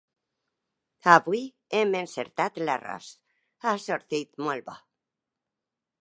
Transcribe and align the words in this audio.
Avui 1.15 1.41
hem 1.81 1.93
encertat 1.99 2.57
l'arròs: 2.63 3.11
ha 3.69 3.77
sortit 3.87 4.45
molt 4.47 4.69
bo! 4.71 4.79